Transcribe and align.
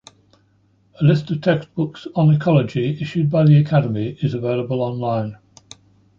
A 0.99 1.03
list 1.03 1.29
of 1.29 1.41
textbooks 1.41 2.07
on 2.15 2.33
ecology 2.33 2.99
issued 2.99 3.29
by 3.29 3.45
the 3.45 3.57
Academy 3.57 4.17
is 4.23 4.33
available 4.33 4.81
online. 4.81 5.37